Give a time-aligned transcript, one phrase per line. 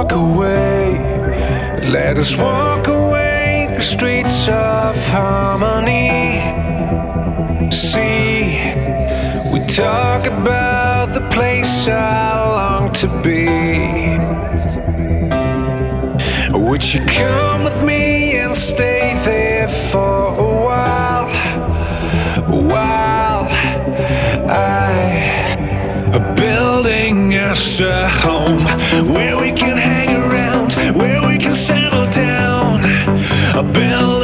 [0.00, 0.98] walk away.
[1.82, 6.40] Let us walk away the streets of harmony.
[7.70, 8.56] See,
[9.52, 13.46] we talk about the place I long to be.
[16.58, 21.28] Would you come with me and stay there for a while?
[22.48, 23.48] While
[24.48, 25.30] I
[26.36, 28.58] building us a home
[29.12, 29.79] where we can
[33.60, 34.19] a bill.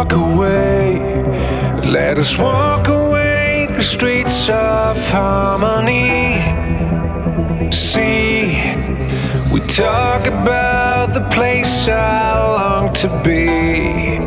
[0.00, 0.98] Walk away,
[1.84, 6.40] let us walk away the streets of harmony.
[7.70, 8.56] See,
[9.52, 14.20] we talk about the place I long to be.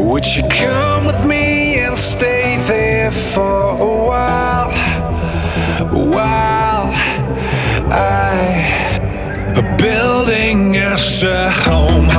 [0.00, 4.70] Would you come with me and stay there for a while?
[5.90, 6.92] While
[7.90, 8.72] I
[9.78, 12.11] building us a home,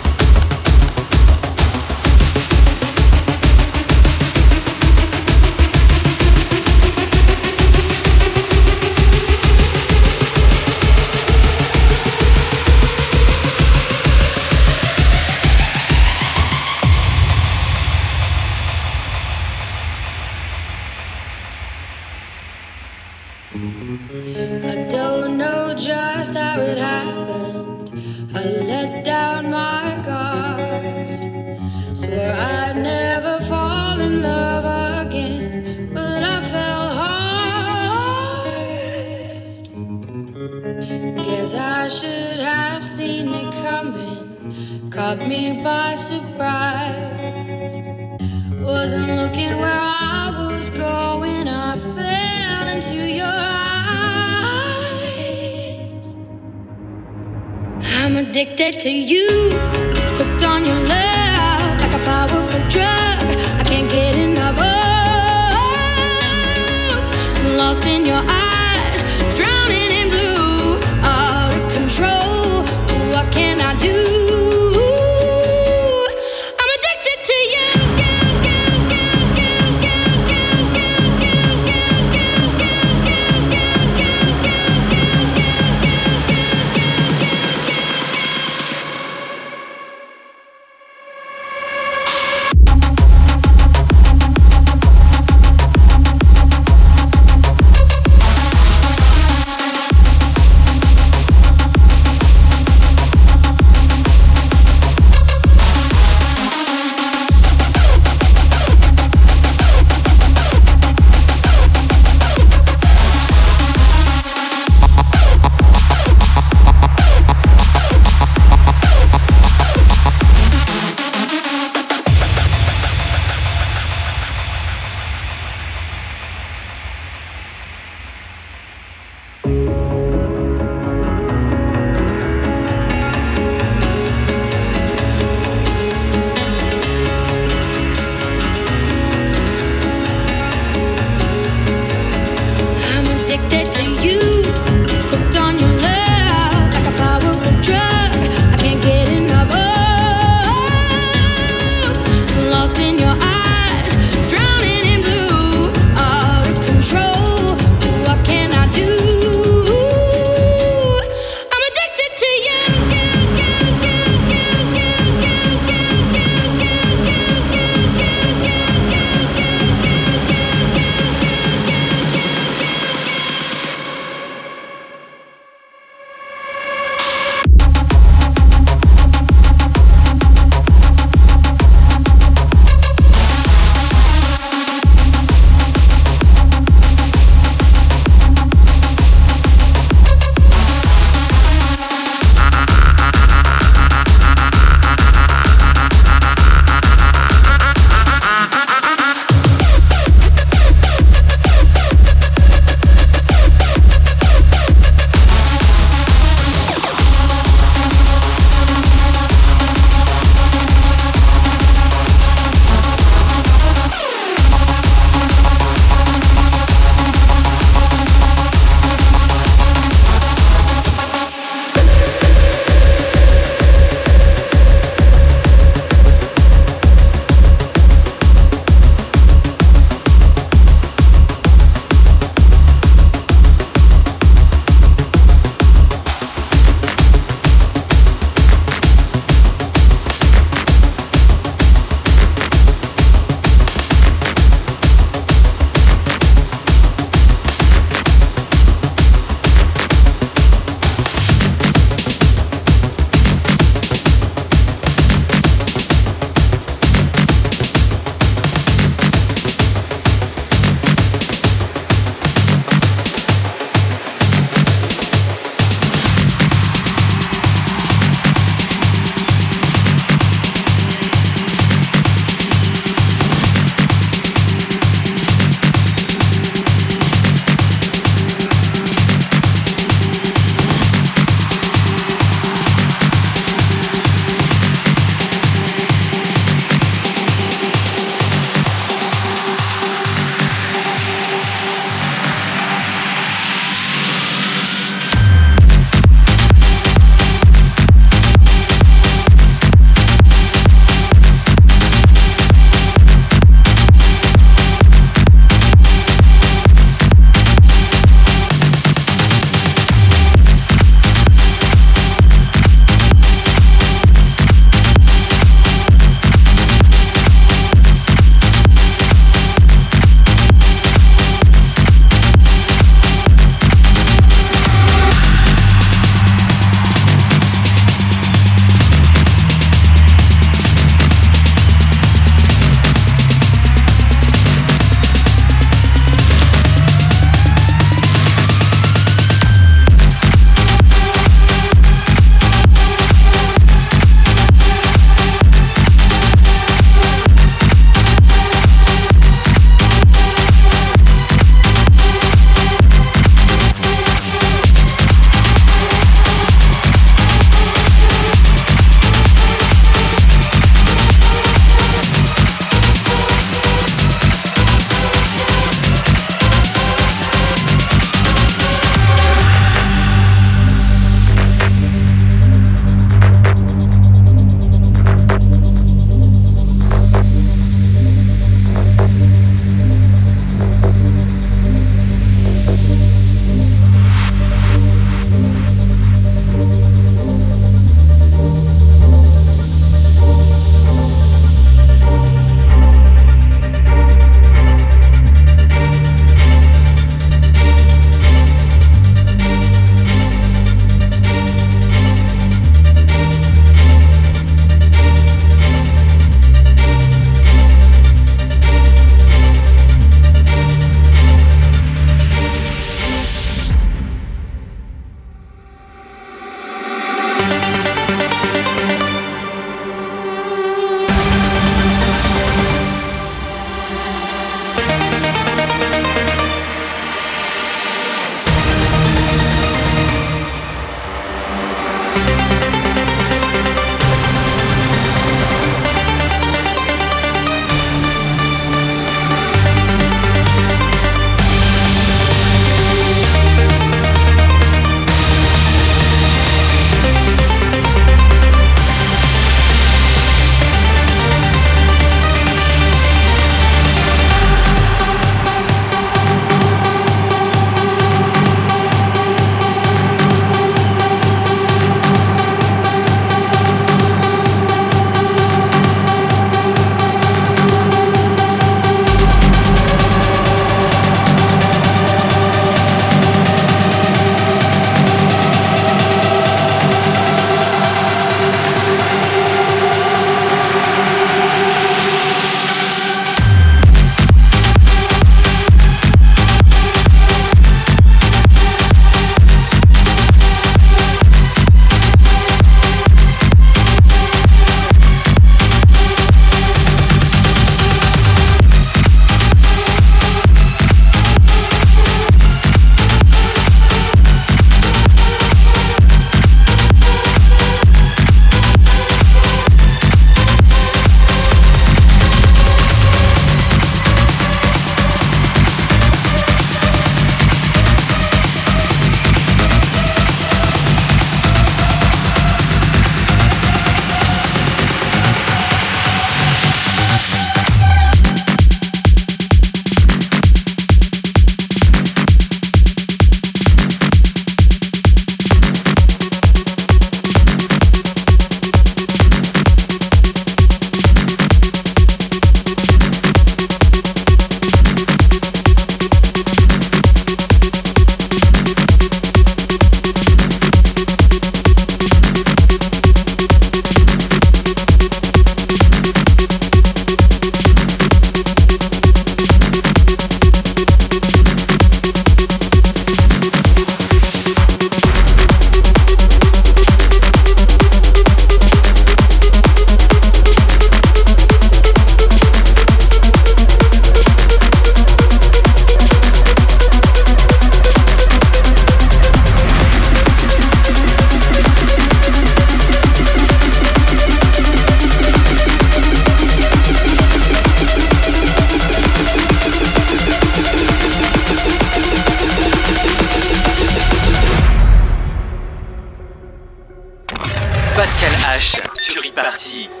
[599.61, 600.00] 戏。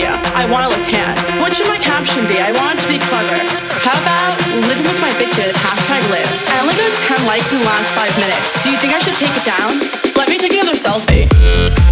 [0.00, 1.12] I want to look tan.
[1.38, 2.40] What should my caption be?
[2.40, 3.36] I want it to be clever.
[3.84, 6.24] How about living with my bitches, hashtag live.
[6.48, 6.88] I only got
[7.20, 8.64] 10 likes in the last 5 minutes.
[8.64, 9.68] Do you think I should take it down?
[10.16, 10.72] Let me take another.
[10.72, 11.91] Selfie.